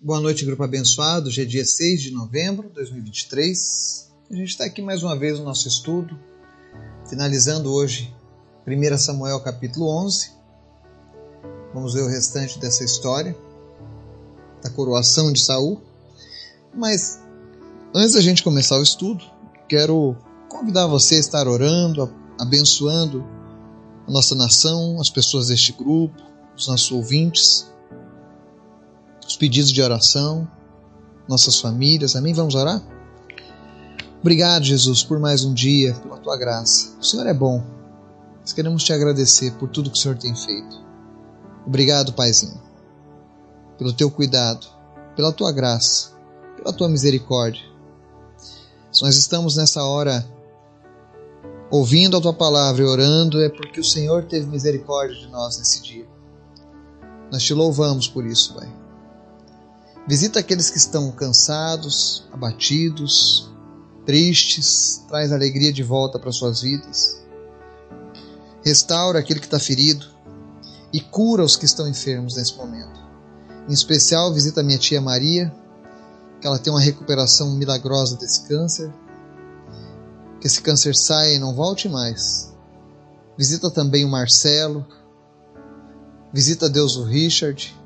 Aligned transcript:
Boa 0.00 0.20
noite, 0.20 0.44
grupo 0.44 0.62
abençoado. 0.62 1.26
Hoje 1.26 1.42
é 1.42 1.44
dia 1.44 1.64
6 1.64 2.02
de 2.02 2.10
novembro 2.12 2.68
de 2.68 2.74
2023. 2.74 4.12
A 4.30 4.34
gente 4.36 4.50
está 4.50 4.64
aqui 4.64 4.80
mais 4.80 5.02
uma 5.02 5.18
vez 5.18 5.40
no 5.40 5.44
nosso 5.44 5.66
estudo, 5.66 6.16
finalizando 7.10 7.72
hoje 7.72 8.14
1 8.64 8.96
Samuel 8.96 9.40
capítulo 9.40 9.90
11. 10.06 10.30
Vamos 11.74 11.94
ver 11.94 12.02
o 12.02 12.08
restante 12.08 12.60
dessa 12.60 12.84
história 12.84 13.36
da 14.62 14.70
coroação 14.70 15.32
de 15.32 15.40
Saul. 15.40 15.82
Mas 16.72 17.18
antes 17.92 18.14
da 18.14 18.20
gente 18.20 18.44
começar 18.44 18.78
o 18.78 18.82
estudo, 18.84 19.24
quero 19.68 20.16
convidar 20.48 20.86
você 20.86 21.16
a 21.16 21.18
estar 21.18 21.48
orando, 21.48 22.08
abençoando 22.38 23.26
a 24.06 24.12
nossa 24.12 24.36
nação, 24.36 25.00
as 25.00 25.10
pessoas 25.10 25.48
deste 25.48 25.72
grupo, 25.72 26.22
os 26.56 26.68
nossos 26.68 26.92
ouvintes 26.92 27.67
pedidos 29.38 29.72
de 29.72 29.80
oração, 29.80 30.48
nossas 31.28 31.60
famílias. 31.60 32.16
Amém? 32.16 32.34
Vamos 32.34 32.54
orar? 32.54 32.82
Obrigado, 34.20 34.64
Jesus, 34.64 35.04
por 35.04 35.20
mais 35.20 35.44
um 35.44 35.54
dia, 35.54 35.94
pela 35.94 36.18
tua 36.18 36.36
graça. 36.36 36.96
O 37.00 37.04
Senhor 37.04 37.26
é 37.26 37.32
bom. 37.32 37.62
Nós 38.40 38.52
queremos 38.52 38.82
te 38.82 38.92
agradecer 38.92 39.52
por 39.52 39.68
tudo 39.68 39.90
que 39.90 39.98
o 39.98 40.00
Senhor 40.00 40.18
tem 40.18 40.34
feito. 40.34 40.84
Obrigado, 41.64 42.12
Paizinho, 42.12 42.60
pelo 43.78 43.92
teu 43.92 44.10
cuidado, 44.10 44.66
pela 45.14 45.32
tua 45.32 45.52
graça, 45.52 46.12
pela 46.56 46.72
tua 46.72 46.88
misericórdia. 46.88 47.62
Se 48.90 49.02
nós 49.02 49.16
estamos 49.16 49.56
nessa 49.56 49.84
hora 49.84 50.26
ouvindo 51.70 52.16
a 52.16 52.20
tua 52.20 52.32
palavra 52.32 52.82
e 52.82 52.86
orando, 52.86 53.40
é 53.40 53.48
porque 53.48 53.80
o 53.80 53.84
Senhor 53.84 54.24
teve 54.24 54.46
misericórdia 54.46 55.14
de 55.14 55.28
nós 55.28 55.58
nesse 55.58 55.82
dia. 55.82 56.08
Nós 57.30 57.42
te 57.42 57.52
louvamos 57.52 58.08
por 58.08 58.26
isso, 58.26 58.54
Pai. 58.54 58.77
Visita 60.08 60.40
aqueles 60.40 60.70
que 60.70 60.78
estão 60.78 61.12
cansados, 61.12 62.24
abatidos, 62.32 63.52
tristes, 64.06 65.04
traz 65.06 65.30
alegria 65.30 65.70
de 65.70 65.82
volta 65.82 66.18
para 66.18 66.32
suas 66.32 66.62
vidas. 66.62 67.20
Restaura 68.64 69.18
aquele 69.18 69.38
que 69.38 69.44
está 69.44 69.60
ferido 69.60 70.06
e 70.94 70.98
cura 70.98 71.44
os 71.44 71.56
que 71.56 71.66
estão 71.66 71.86
enfermos 71.86 72.36
nesse 72.36 72.56
momento. 72.56 72.98
Em 73.68 73.72
especial, 73.74 74.32
visita 74.32 74.62
minha 74.62 74.78
tia 74.78 74.98
Maria, 74.98 75.54
que 76.40 76.46
ela 76.46 76.58
tenha 76.58 76.72
uma 76.72 76.80
recuperação 76.80 77.54
milagrosa 77.56 78.16
desse 78.16 78.48
câncer, 78.48 78.90
que 80.40 80.46
esse 80.46 80.62
câncer 80.62 80.96
saia 80.96 81.34
e 81.34 81.38
não 81.38 81.54
volte 81.54 81.86
mais. 81.86 82.50
Visita 83.36 83.70
também 83.70 84.06
o 84.06 84.08
Marcelo, 84.08 84.86
visita 86.32 86.66
Deus 86.66 86.96
o 86.96 87.04
Richard, 87.04 87.77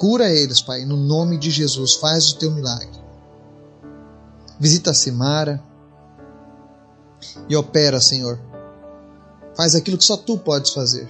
Cura 0.00 0.32
eles, 0.32 0.62
Pai, 0.62 0.86
no 0.86 0.96
nome 0.96 1.36
de 1.36 1.50
Jesus. 1.50 1.96
Faz 1.96 2.30
o 2.30 2.38
teu 2.38 2.50
milagre. 2.50 2.88
Visita 4.58 4.92
a 4.92 4.94
Simara 4.94 5.62
e 7.46 7.54
opera, 7.54 8.00
Senhor. 8.00 8.40
Faz 9.54 9.74
aquilo 9.74 9.98
que 9.98 10.04
só 10.04 10.16
tu 10.16 10.38
podes 10.38 10.70
fazer. 10.72 11.06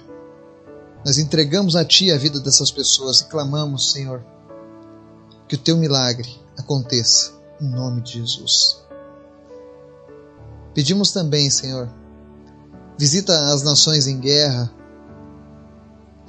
Nós 1.06 1.18
entregamos 1.18 1.76
a 1.76 1.84
Ti 1.84 2.10
a 2.10 2.18
vida 2.18 2.40
dessas 2.40 2.72
pessoas 2.72 3.20
e 3.20 3.26
clamamos, 3.26 3.92
Senhor, 3.92 4.24
que 5.46 5.54
o 5.54 5.58
teu 5.58 5.76
milagre 5.76 6.28
aconteça 6.58 7.30
em 7.60 7.70
nome 7.70 8.00
de 8.00 8.14
Jesus. 8.14 8.82
Pedimos 10.74 11.12
também, 11.12 11.48
Senhor, 11.48 11.88
visita 12.98 13.52
as 13.54 13.62
nações 13.62 14.08
em 14.08 14.18
guerra, 14.18 14.68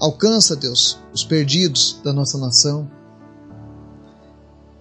Alcança, 0.02 0.56
Deus, 0.56 0.98
os 1.14 1.24
perdidos 1.24 2.02
da 2.04 2.12
nossa 2.12 2.36
nação. 2.36 2.90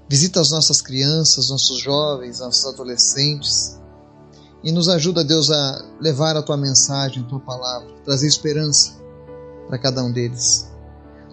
Visita 0.09 0.41
as 0.41 0.51
nossas 0.51 0.81
crianças, 0.81 1.51
nossos 1.51 1.79
jovens, 1.79 2.41
nossos 2.41 2.65
adolescentes. 2.65 3.79
E 4.65 4.73
nos 4.73 4.89
ajuda, 4.89 5.23
Deus, 5.23 5.51
a 5.51 5.85
levar 6.01 6.37
a 6.37 6.43
tua 6.43 6.57
mensagem, 6.57 7.23
a 7.23 7.27
tua 7.27 7.39
palavra, 7.39 7.87
trazer 8.03 8.29
esperança 8.29 8.99
para 9.69 9.79
cada 9.79 10.03
um 10.03 10.11
deles. 10.11 10.71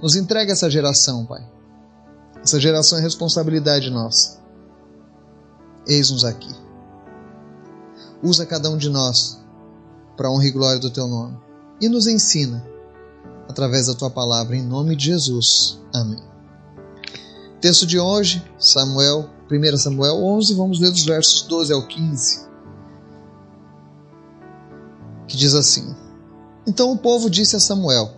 Nos 0.02 0.18
entrega 0.18 0.52
essa 0.52 0.70
geração, 0.70 1.26
Pai. 1.26 1.50
Essa 2.44 2.60
geração 2.60 3.00
é 3.00 3.02
responsabilidade 3.02 3.90
nossa. 3.90 4.38
Eis-nos 5.88 6.26
aqui. 6.26 6.54
Usa 8.22 8.46
cada 8.46 8.70
um 8.70 8.78
de 8.78 8.90
nós 8.90 9.42
para 10.18 10.28
a 10.28 10.32
honra 10.32 10.46
e 10.46 10.52
glória 10.52 10.80
do 10.80 10.90
teu 10.90 11.08
nome. 11.08 11.40
E 11.80 11.88
nos 11.88 12.06
ensina 12.06 12.77
através 13.58 13.88
da 13.88 13.96
tua 13.96 14.12
palavra, 14.12 14.56
em 14.56 14.62
nome 14.62 14.96
de 14.96 15.06
Jesus. 15.06 15.80
Amém. 15.92 16.22
Texto 17.60 17.88
de 17.88 18.00
hoje, 18.00 18.46
Samuel, 18.60 19.28
1 19.52 19.78
Samuel 19.78 20.24
11, 20.24 20.54
vamos 20.54 20.80
ler 20.80 20.92
dos 20.92 21.04
versos 21.04 21.42
12 21.42 21.74
ao 21.74 21.88
15, 21.88 22.48
que 25.28 25.36
diz 25.36 25.56
assim: 25.56 25.96
Então 26.68 26.92
o 26.92 26.98
povo 27.00 27.32
disse 27.32 27.56
a 27.56 27.60
Samuel: 27.60 28.12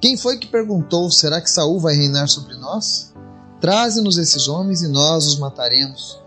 Quem 0.00 0.16
foi 0.16 0.36
que 0.36 0.48
perguntou: 0.48 1.12
Será 1.12 1.40
que 1.40 1.48
Saul 1.48 1.78
vai 1.78 1.94
reinar 1.94 2.28
sobre 2.28 2.56
nós? 2.56 3.12
Traze-nos 3.60 4.18
esses 4.18 4.48
homens 4.48 4.82
e 4.82 4.88
nós 4.88 5.26
os 5.26 5.38
mataremos. 5.38 6.20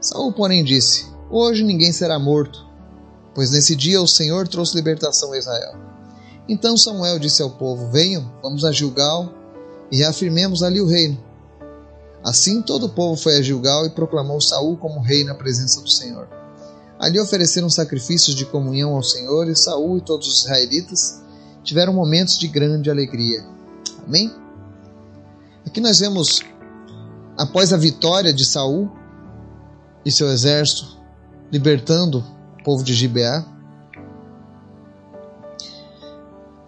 Saul, 0.00 0.32
porém, 0.32 0.62
disse: 0.62 1.10
Hoje 1.28 1.64
ninguém 1.64 1.92
será 1.92 2.16
morto, 2.16 2.64
pois 3.34 3.50
nesse 3.50 3.74
dia 3.74 4.00
o 4.00 4.06
Senhor 4.06 4.46
trouxe 4.46 4.76
libertação 4.76 5.32
a 5.32 5.38
Israel. 5.38 5.91
Então 6.48 6.76
Samuel 6.76 7.18
disse 7.18 7.42
ao 7.42 7.50
povo: 7.50 7.90
Venham, 7.90 8.30
vamos 8.42 8.64
a 8.64 8.72
Gilgal 8.72 9.32
e 9.90 9.98
reafirmemos 9.98 10.62
ali 10.62 10.80
o 10.80 10.86
reino. 10.86 11.22
Assim 12.24 12.62
todo 12.62 12.86
o 12.86 12.88
povo 12.88 13.20
foi 13.20 13.36
a 13.36 13.42
Gilgal 13.42 13.86
e 13.86 13.90
proclamou 13.90 14.40
Saul 14.40 14.76
como 14.76 15.00
rei 15.00 15.24
na 15.24 15.34
presença 15.34 15.80
do 15.80 15.90
Senhor. 15.90 16.28
Ali 16.98 17.18
ofereceram 17.18 17.68
sacrifícios 17.68 18.36
de 18.36 18.44
comunhão 18.44 18.94
ao 18.94 19.02
Senhor 19.02 19.48
e 19.48 19.56
Saul 19.56 19.98
e 19.98 20.02
todos 20.02 20.28
os 20.28 20.40
israelitas 20.42 21.20
tiveram 21.64 21.92
momentos 21.92 22.38
de 22.38 22.46
grande 22.46 22.90
alegria. 22.90 23.44
Amém? 24.06 24.32
Aqui 25.66 25.80
nós 25.80 25.98
vemos 25.98 26.42
após 27.36 27.72
a 27.72 27.76
vitória 27.76 28.32
de 28.32 28.44
Saul 28.44 28.90
e 30.04 30.12
seu 30.12 30.30
exército 30.30 31.00
libertando 31.50 32.24
o 32.58 32.64
povo 32.64 32.82
de 32.82 32.94
Gibeá, 32.94 33.44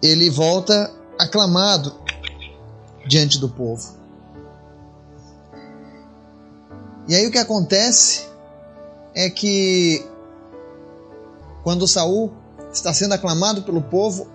ele 0.05 0.29
volta 0.29 0.93
aclamado 1.19 1.95
diante 3.07 3.39
do 3.39 3.49
povo. 3.49 3.95
E 7.07 7.15
aí 7.15 7.27
o 7.27 7.31
que 7.31 7.37
acontece 7.37 8.27
é 9.13 9.29
que 9.29 10.03
quando 11.63 11.87
Saul 11.87 12.31
está 12.73 12.93
sendo 12.93 13.13
aclamado 13.13 13.61
pelo 13.63 13.81
povo, 13.81 14.27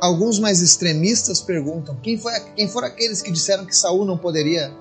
alguns 0.00 0.38
mais 0.38 0.60
extremistas 0.60 1.40
perguntam: 1.40 1.96
quem, 1.96 2.18
foi, 2.18 2.32
quem 2.56 2.68
foram 2.68 2.88
aqueles 2.88 3.20
que 3.20 3.30
disseram 3.30 3.66
que 3.66 3.76
Saul 3.76 4.04
não 4.04 4.16
poderia 4.16 4.74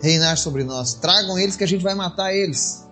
reinar 0.00 0.36
sobre 0.36 0.64
nós? 0.64 0.94
Tragam 0.94 1.38
eles 1.38 1.56
que 1.56 1.64
a 1.64 1.68
gente 1.68 1.82
vai 1.82 1.94
matar 1.94 2.34
eles. 2.34 2.82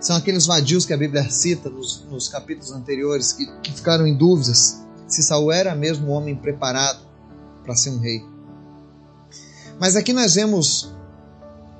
São 0.00 0.16
aqueles 0.16 0.46
vadios 0.46 0.84
que 0.84 0.92
a 0.92 0.96
Bíblia 0.96 1.28
cita 1.30 1.68
nos, 1.70 2.04
nos 2.10 2.28
capítulos 2.28 2.72
anteriores 2.72 3.32
que, 3.32 3.46
que 3.60 3.72
ficaram 3.72 4.06
em 4.06 4.14
dúvidas 4.14 4.83
se 5.14 5.22
Saul 5.22 5.52
era 5.52 5.74
mesmo 5.74 6.08
um 6.08 6.10
homem 6.10 6.34
preparado 6.34 7.00
para 7.62 7.76
ser 7.76 7.90
um 7.90 7.98
rei. 7.98 8.24
Mas 9.78 9.96
aqui 9.96 10.12
nós 10.12 10.34
vemos 10.34 10.92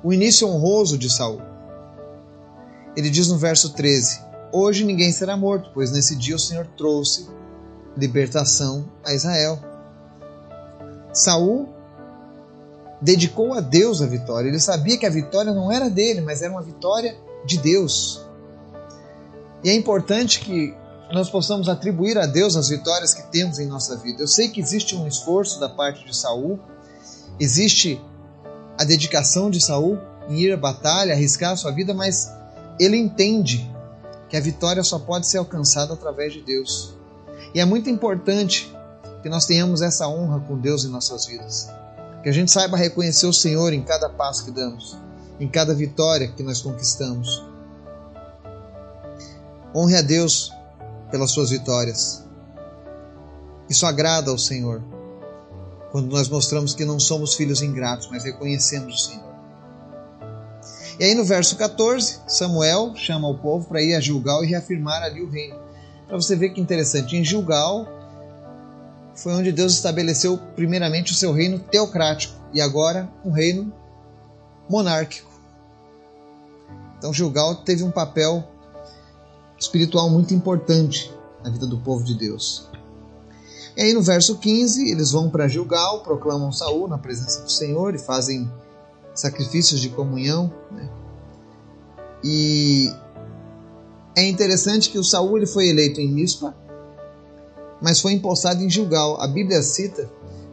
o 0.01 0.13
início 0.13 0.47
honroso 0.47 0.97
de 0.97 1.09
Saul. 1.09 1.41
Ele 2.95 3.09
diz 3.09 3.27
no 3.27 3.37
verso 3.37 3.73
13: 3.73 4.21
Hoje 4.53 4.85
ninguém 4.85 5.11
será 5.11 5.35
morto, 5.35 5.69
pois 5.73 5.91
nesse 5.91 6.15
dia 6.15 6.35
o 6.35 6.39
Senhor 6.39 6.65
trouxe 6.77 7.27
libertação 7.97 8.85
a 9.03 9.13
Israel. 9.13 9.59
Saul 11.13 11.69
dedicou 13.01 13.53
a 13.53 13.59
Deus 13.59 14.01
a 14.01 14.05
vitória. 14.05 14.47
Ele 14.47 14.59
sabia 14.59 14.97
que 14.97 15.05
a 15.05 15.09
vitória 15.09 15.53
não 15.53 15.71
era 15.71 15.89
dele, 15.89 16.21
mas 16.21 16.41
era 16.41 16.51
uma 16.51 16.61
vitória 16.61 17.17
de 17.45 17.57
Deus. 17.57 18.25
E 19.63 19.69
é 19.69 19.73
importante 19.73 20.39
que 20.39 20.73
nós 21.13 21.29
possamos 21.29 21.69
atribuir 21.69 22.17
a 22.17 22.25
Deus 22.25 22.55
as 22.55 22.69
vitórias 22.69 23.13
que 23.13 23.23
temos 23.31 23.59
em 23.59 23.67
nossa 23.67 23.95
vida. 23.95 24.23
Eu 24.23 24.27
sei 24.27 24.49
que 24.49 24.59
existe 24.59 24.95
um 24.95 25.07
esforço 25.07 25.59
da 25.59 25.69
parte 25.69 26.05
de 26.05 26.15
Saul, 26.15 26.59
existe 27.39 28.01
a 28.79 28.83
dedicação 28.83 29.49
de 29.49 29.61
Saul 29.61 29.99
em 30.27 30.39
ir 30.39 30.53
à 30.53 30.57
batalha, 30.57 31.13
arriscar 31.13 31.51
a 31.51 31.55
sua 31.55 31.71
vida, 31.71 31.93
mas 31.93 32.31
ele 32.79 32.97
entende 32.97 33.71
que 34.27 34.35
a 34.35 34.41
vitória 34.41 34.83
só 34.83 34.97
pode 34.97 35.27
ser 35.27 35.37
alcançada 35.37 35.93
através 35.93 36.33
de 36.33 36.41
Deus. 36.41 36.95
E 37.53 37.59
é 37.59 37.65
muito 37.65 37.89
importante 37.89 38.75
que 39.21 39.29
nós 39.29 39.45
tenhamos 39.45 39.81
essa 39.81 40.07
honra 40.07 40.39
com 40.39 40.57
Deus 40.57 40.83
em 40.83 40.89
nossas 40.89 41.25
vidas. 41.25 41.69
Que 42.23 42.29
a 42.29 42.31
gente 42.31 42.51
saiba 42.51 42.75
reconhecer 42.75 43.27
o 43.27 43.33
Senhor 43.33 43.71
em 43.71 43.81
cada 43.81 44.09
passo 44.09 44.43
que 44.45 44.51
damos, 44.51 44.97
em 45.39 45.47
cada 45.47 45.73
vitória 45.73 46.27
que 46.27 46.41
nós 46.41 46.61
conquistamos. 46.61 47.45
Honre 49.73 49.97
a 49.97 50.01
Deus 50.01 50.51
pelas 51.09 51.31
suas 51.31 51.49
vitórias. 51.49 52.23
Isso 53.69 53.85
agrada 53.85 54.31
ao 54.31 54.37
Senhor. 54.37 54.81
quando 55.91 56.11
nós 56.11 56.27
mostramos 56.27 56.75
que 56.75 56.83
não 56.83 56.99
somos 56.99 57.35
filhos 57.35 57.61
ingratos, 57.61 58.09
mas 58.11 58.25
reconhecemos 58.25 58.95
o 58.95 58.97
Senhor. 58.97 59.35
E 60.99 61.05
aí 61.05 61.15
no 61.15 61.23
verso 61.23 61.55
14, 61.55 62.19
Samuel 62.27 62.93
chama 62.95 63.29
o 63.29 63.37
povo 63.37 63.65
para 63.65 63.81
ir 63.81 63.95
a 63.95 63.99
Gilgal 64.01 64.43
e 64.43 64.47
reafirmar 64.47 65.01
ali 65.03 65.21
o 65.21 65.29
reino. 65.29 65.57
Para 66.05 66.17
você 66.17 66.35
ver 66.35 66.49
que 66.49 66.59
interessante, 66.59 67.15
em 67.15 67.23
Gilgal 67.23 67.87
foi 69.15 69.33
onde 69.33 69.51
Deus 69.51 69.73
estabeleceu 69.73 70.37
primeiramente 70.55 71.13
o 71.13 71.15
seu 71.15 71.31
reino 71.31 71.59
teocrático 71.59 72.35
e 72.53 72.59
agora 72.59 73.09
um 73.23 73.31
reino 73.31 73.71
monárquico. 74.69 75.31
Então 76.97 77.13
Gilgal 77.13 77.55
teve 77.55 77.83
um 77.83 77.91
papel 77.91 78.43
espiritual 79.57 80.09
muito 80.09 80.33
importante 80.33 81.13
na 81.43 81.49
vida 81.49 81.65
do 81.65 81.77
povo 81.77 82.03
de 82.03 82.15
Deus. 82.15 82.67
E 83.77 83.81
aí 83.81 83.93
no 83.93 84.01
verso 84.01 84.37
15, 84.37 84.89
eles 84.89 85.11
vão 85.11 85.29
para 85.29 85.47
Gilgal, 85.47 86.01
proclamam 86.01 86.51
Saul 86.51 86.87
na 86.87 86.97
presença 86.97 87.43
do 87.43 87.51
Senhor 87.51 87.93
e 87.93 87.99
fazem 87.99 88.49
sacrifícios 89.13 89.81
de 89.81 89.89
comunhão. 89.89 90.51
Né? 90.71 90.89
E 92.23 92.89
é 94.15 94.27
interessante 94.27 94.89
que 94.89 94.97
o 94.97 95.03
Saul 95.03 95.37
ele 95.37 95.45
foi 95.45 95.67
eleito 95.67 95.99
em 95.99 96.11
Mispa, 96.11 96.55
mas 97.81 97.99
foi 97.99 98.13
empossado 98.13 98.63
em 98.63 98.69
Gilgal. 98.69 99.19
A 99.19 99.27
Bíblia 99.27 99.61
cita, 99.61 100.09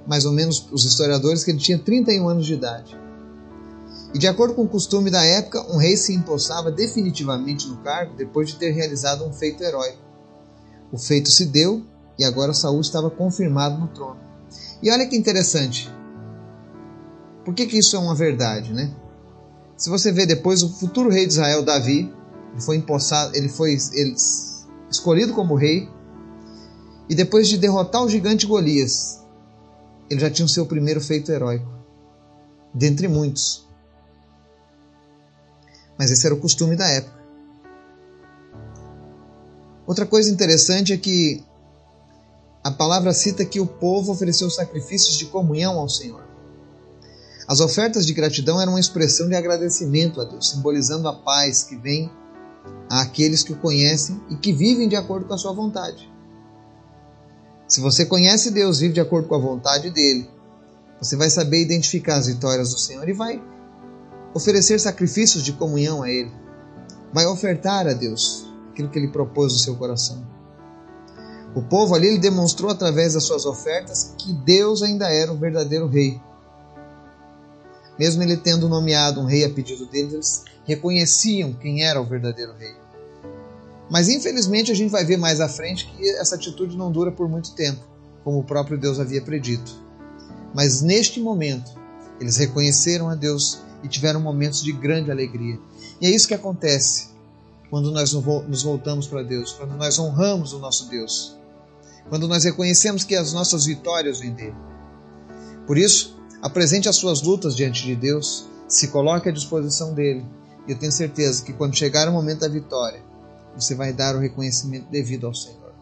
mais 0.07 0.25
ou 0.25 0.33
menos 0.33 0.69
os 0.73 0.85
historiadores, 0.85 1.45
que 1.45 1.53
ele 1.53 1.59
tinha 1.59 1.79
31 1.79 2.29
anos 2.29 2.45
de 2.45 2.55
idade. 2.55 3.02
E 4.15 4.19
de 4.19 4.27
acordo 4.27 4.55
com 4.55 4.63
o 4.63 4.69
costume 4.69 5.11
da 5.11 5.25
época, 5.25 5.63
um 5.73 5.79
rei 5.79 5.97
se 5.97 6.15
empossava 6.15 6.71
definitivamente 6.71 7.67
no 7.67 7.79
cargo 7.79 8.15
depois 8.15 8.49
de 8.49 8.57
ter 8.57 8.71
realizado 8.71 9.25
um 9.25 9.33
feito 9.33 9.63
heróico. 9.63 9.99
O 10.93 10.99
feito 10.99 11.31
se 11.31 11.47
deu 11.47 11.83
e 12.19 12.25
agora 12.25 12.53
Saul 12.53 12.81
estava 12.81 13.11
confirmado 13.11 13.79
no 13.79 13.89
trono. 13.89 14.21
E 14.83 14.91
olha 14.91 15.07
que 15.07 15.17
interessante. 15.17 15.91
Por 17.45 17.55
que, 17.55 17.67
que 17.67 17.79
isso 17.79 17.97
é 17.97 17.99
uma 17.99 18.15
verdade, 18.15 18.73
né? 18.73 18.95
Se 19.77 19.89
você 19.89 20.13
vê 20.13 20.27
depois 20.27 20.63
o 20.63 20.69
futuro 20.69 21.11
rei 21.11 21.27
de 21.27 21.33
Israel, 21.33 21.65
Davi, 21.65 22.13
ele 22.53 22.61
foi 22.61 22.77
empossado, 22.77 23.35
ele 23.35 23.49
foi 23.49 23.77
ele, 23.95 24.15
escolhido 24.91 25.33
como 25.33 25.57
rei, 25.57 25.89
e 27.09 27.15
depois 27.15 27.49
de 27.49 27.59
derrotar 27.59 28.05
o 28.05 28.09
gigante 28.09 28.47
Golias, 28.47 29.25
ele 30.09 30.21
já 30.21 30.31
tinha 30.31 30.47
o 30.47 30.49
seu 30.49 30.67
primeiro 30.67 31.01
feito 31.01 31.33
heróico, 31.33 31.67
dentre 32.73 33.09
muitos. 33.09 33.67
Mas 36.03 36.11
esse 36.11 36.27
era 36.27 36.35
o 36.35 36.41
costume 36.41 36.75
da 36.75 36.89
época. 36.89 37.17
Outra 39.87 40.05
coisa 40.05 40.29
interessante 40.33 40.93
é 40.93 40.97
que 40.97 41.41
a 42.65 42.73
palavra 42.73 43.13
cita 43.13 43.45
que 43.45 43.61
o 43.61 43.67
povo 43.67 44.11
ofereceu 44.11 44.51
sacrifícios 44.51 45.17
de 45.17 45.27
comunhão 45.27 45.79
ao 45.79 45.89
Senhor. 45.89 46.25
As 47.47 47.61
ofertas 47.61 48.05
de 48.05 48.13
gratidão 48.13 48.61
eram 48.61 48.73
uma 48.73 48.81
expressão 48.81 49.29
de 49.29 49.37
agradecimento 49.37 50.21
a 50.21 50.25
Deus, 50.25 50.51
simbolizando 50.51 51.07
a 51.07 51.15
paz 51.15 51.63
que 51.63 51.77
vem 51.77 52.11
àqueles 52.91 53.45
que 53.45 53.53
o 53.53 53.59
conhecem 53.59 54.21
e 54.29 54.35
que 54.35 54.53
vivem 54.53 54.89
de 54.89 54.97
acordo 54.97 55.27
com 55.27 55.35
a 55.35 55.39
sua 55.39 55.53
vontade. 55.53 56.13
Se 57.69 57.81
você 57.81 58.05
conhece 58.05 58.51
Deus, 58.51 58.81
vive 58.81 58.95
de 58.95 59.01
acordo 59.01 59.29
com 59.29 59.37
a 59.37 59.39
vontade 59.39 59.89
dele, 59.89 60.29
você 61.01 61.15
vai 61.15 61.31
saber 61.31 61.63
identificar 61.63 62.17
as 62.17 62.27
vitórias 62.27 62.73
do 62.73 62.79
Senhor 62.81 63.09
e 63.09 63.13
vai 63.13 63.52
oferecer 64.35 64.79
sacrifícios 64.79 65.43
de 65.43 65.53
comunhão 65.53 66.03
a 66.03 66.11
Ele. 66.11 66.33
Vai 67.13 67.27
ofertar 67.27 67.87
a 67.87 67.93
Deus 67.93 68.47
aquilo 68.71 68.89
que 68.89 68.99
Ele 68.99 69.09
propôs 69.09 69.53
no 69.53 69.59
seu 69.59 69.77
coração. 69.77 70.27
O 71.55 71.63
povo 71.63 71.95
ali 71.95 72.09
ele 72.09 72.19
demonstrou 72.19 72.71
através 72.71 73.13
das 73.13 73.25
suas 73.25 73.45
ofertas 73.45 74.15
que 74.17 74.33
Deus 74.33 74.83
ainda 74.83 75.13
era 75.13 75.31
o 75.31 75.37
verdadeiro 75.37 75.87
rei 75.87 76.19
mesmo 77.99 78.23
ele 78.23 78.37
tendo 78.37 78.69
nomeado 78.69 79.21
um 79.21 79.25
rei 79.25 79.45
a 79.45 79.51
pedido 79.51 79.87
deles, 79.87 80.13
eles 80.13 80.45
reconheciam 80.65 81.53
quem 81.53 81.85
era 81.85 82.01
o 82.01 82.05
verdadeiro 82.05 82.55
rei. 82.59 82.75
Mas 83.91 84.09
infelizmente 84.09 84.73
a 84.73 84.75
gente 84.75 84.91
vai 84.91 85.05
ver 85.05 85.17
mais 85.17 85.41
à 85.41 85.49
frente 85.49 85.87
que 85.87 86.09
essa 86.11 86.35
atitude 86.35 86.77
não 86.77 86.91
dura 86.91 87.13
por 87.13 87.29
muito 87.29 87.55
tempo, 87.55 87.81
como 88.25 88.39
o 88.39 88.45
próprio 88.45 88.79
Deus 88.79 88.99
havia 88.99 89.21
predito. 89.21 89.73
Mas 90.55 90.81
neste 90.81 91.21
momento, 91.21 91.71
eles 92.21 92.37
reconheceram 92.39 93.09
a 93.09 93.15
Deus 93.15 93.62
e 93.83 93.89
tiveram 93.89 94.21
momentos 94.21 94.63
de 94.63 94.73
grande 94.73 95.11
alegria. 95.11 95.59
E 96.01 96.07
é 96.07 96.11
isso 96.11 96.29
que 96.29 96.35
acontece 96.35 97.11
quando 97.71 97.91
nós 97.91 98.13
nos 98.13 98.63
voltamos 98.63 99.07
para 99.07 99.23
Deus, 99.23 99.53
quando 99.53 99.77
nós 99.77 99.99
honramos 99.99 100.53
o 100.53 100.59
nosso 100.59 100.89
Deus, 100.89 101.37
quando 102.09 102.29
nós 102.29 102.45
reconhecemos 102.45 103.05
que 103.05 103.15
as 103.15 103.33
nossas 103.33 103.65
vitórias 103.65 104.21
vêm 104.21 104.33
dele. 104.33 104.57
Por 105.67 105.79
isso, 105.79 106.21
Apresente 106.43 106.89
as 106.89 106.97
suas 106.97 107.23
lutas 107.23 107.55
diante 107.55 107.85
de 107.85 107.95
Deus, 107.95 108.49
se 108.67 108.89
coloque 108.89 109.29
à 109.29 109.33
disposição 109.33 109.95
dele. 109.95 110.27
E 110.67 110.73
eu 110.73 110.79
tenho 110.79 110.91
certeza 110.91 111.45
que 111.45 111.53
quando 111.53 111.77
chegar 111.77 112.09
o 112.09 112.13
momento 112.13 112.41
da 112.41 112.49
vitória, 112.49 113.01
você 113.55 113.77
vai 113.77 113.93
dar 113.93 114.17
o 114.17 114.19
reconhecimento 114.19 114.91
devido 114.91 115.29
ao 115.29 115.35
Senhor. 115.35 115.73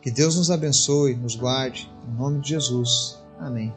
Que 0.00 0.10
Deus 0.10 0.36
nos 0.36 0.50
abençoe, 0.50 1.14
nos 1.14 1.36
guarde, 1.36 1.92
em 2.08 2.14
nome 2.16 2.40
de 2.40 2.50
Jesus. 2.50 3.18
Amém. 3.38 3.74